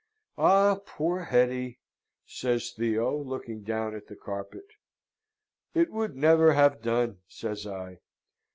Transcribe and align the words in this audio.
"Ah! 0.39 0.79
poor 0.83 1.25
Hetty," 1.25 1.77
says 2.25 2.73
Theo, 2.75 3.15
looking 3.15 3.61
down 3.61 3.93
at 3.93 4.07
the 4.07 4.15
carpet. 4.15 4.65
"It 5.75 5.91
would 5.91 6.15
never 6.15 6.53
have 6.53 6.81
done," 6.81 7.19
says 7.27 7.67
I. 7.67 7.99